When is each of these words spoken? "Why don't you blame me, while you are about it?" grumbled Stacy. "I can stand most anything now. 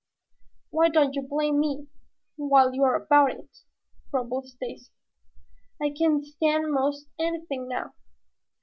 "Why 0.71 0.89
don't 0.89 1.13
you 1.15 1.21
blame 1.21 1.59
me, 1.59 1.85
while 2.35 2.73
you 2.73 2.83
are 2.85 2.95
about 2.95 3.33
it?" 3.33 3.57
grumbled 4.09 4.47
Stacy. 4.47 4.89
"I 5.79 5.91
can 5.95 6.23
stand 6.23 6.71
most 6.73 7.05
anything 7.19 7.67
now. 7.67 7.93